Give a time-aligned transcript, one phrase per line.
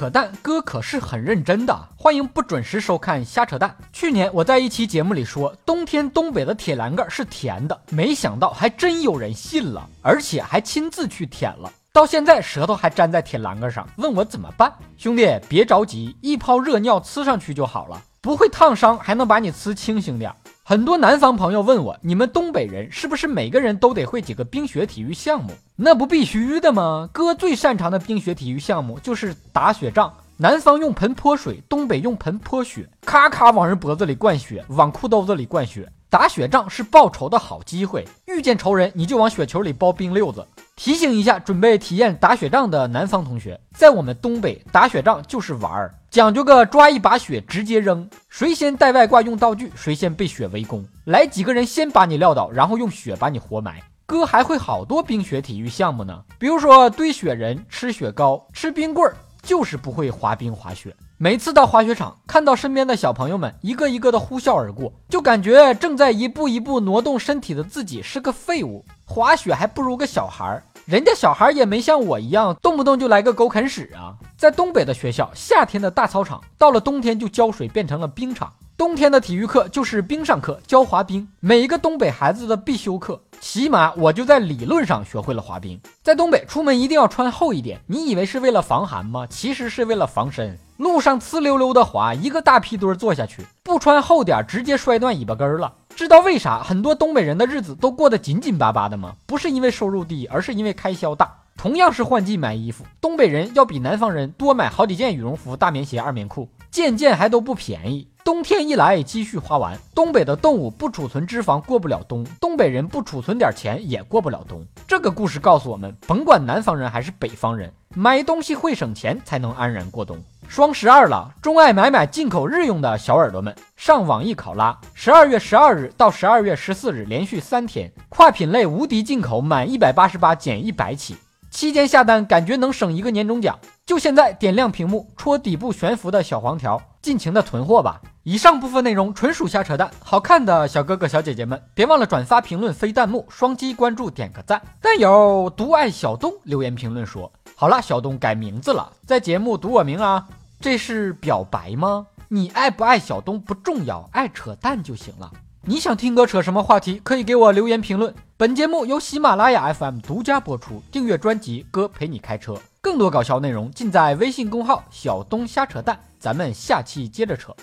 [0.00, 1.78] 扯淡，哥可是很认真的。
[1.94, 3.76] 欢迎不准时收看瞎扯淡。
[3.92, 11.70] 去年我在一期节目里说，冬天东北的铁栏杆是甜的，没想到还真有人信了，而且还亲自去舔了。
[11.92, 14.72] 到现在舌头还粘在铁栏杆上，问我怎么办？
[14.96, 20.34] 兄弟别着急，一泡热尿呲上去就好了，不会烫伤，还能把你呲清醒点。
[20.70, 25.50] 很多南方朋友问我，你们东北人是不是每个人都得会几个冰雪体育项目？
[25.74, 27.10] 那不必须的吗？
[27.12, 30.14] 哥最擅长的冰雪体育项目就是打雪仗。
[30.36, 35.90] 南方用盆泼水，东北用盆泼雪，咔咔往人脖子里灌雪，往裤兜子里灌雪。
[36.10, 40.44] 打雪仗是报仇的好机会，遇见仇人你就往雪球里包冰溜子。
[40.74, 50.84] 提醒一下准备体验打雪仗的南方同学，在我们东北打雪仗就是玩儿，讲究个抓一把雪直接扔，谁先带外挂用道具，谁先被雪围攻。
[51.04, 53.80] 来几个人先把你撂倒，然后用雪把你活埋。
[54.04, 60.92] 哥还会好多冰雪体育项目呢，比如说堆雪人、吃雪糕、吃冰棍儿，就是不会滑冰滑雪。
[61.22, 70.62] 每次到滑雪场，看到身边的小朋友们一个一个的呼啸而过，就感觉正在一步一步挪动身体的自己是个废物，滑雪还不如个小孩儿。
[70.86, 74.16] 人家小孩也没像我一样，动不动就来个狗啃屎啊！
[74.38, 83.20] 在东北的学校，夏天的大操场到了冬天就浇水变成了冰场，冬天的体育课就是冰上课，教滑冰，每一个东北孩子的必修课。
[83.42, 85.78] 起码我就在理论上学会了滑冰。
[86.02, 89.26] 在东北出门一定要穿厚一点，你以为是为了防寒吗？
[89.28, 90.58] 其实是为了防身。
[90.80, 95.74] 路上呲溜溜的滑，一个大屁墩坐下去，不穿厚点直接摔断尾巴根了。
[95.94, 99.12] 知道为啥很多东北人的日子都过得紧紧巴巴的吗？
[99.26, 101.30] 不是因为收入低，而是因为开销大。
[101.54, 108.08] 同样是换季买衣服，东北人要比南方人多买好几件羽绒服、大棉鞋、二棉裤，件件还都不便宜。
[108.24, 109.78] 冬天一来，积蓄花完。
[109.94, 114.64] 东北的动物不储存脂肪过不了冬，东北人不储存点钱也过不了冬。
[114.88, 120.18] 这个故事告诉我们，甭管南方人还是北方人，买东西会省钱才能安然过冬。
[120.50, 131.16] 双十二了，钟爱买买进口日用的小耳朵们，上网易考拉，十二月十二日到十二月十四日连续三天，跨品类无敌进口，满一百八十八减一百起，
[131.52, 133.56] 期间下单感觉能省一个年终奖。
[133.86, 138.00] 就现在，点亮屏幕，戳底部悬浮的小黄条，尽情的囤货吧。
[138.24, 144.60] 以上部分内容纯属瞎扯淡，好看的小哥哥小姐姐们，别忘了转发、评论、飞弹幕、双击关注、点个赞。
[144.82, 150.26] 但有独爱小东留言评论说：“好了，小东改名字了，在节目读我名啊。”
[150.60, 152.06] 这是表白吗？
[152.28, 155.32] 你爱不爱小东不重要，爱扯淡就行了。
[155.62, 158.14] 你想听哥扯什么话题，可以给我留言评论。
[158.36, 165.98] 本节目由喜马拉雅 FM 独家播出，订阅专辑《哥陪你开车》，更多搞笑内容尽在微信公号“小东瞎扯淡”。
[166.20, 167.56] 咱们下期接着扯。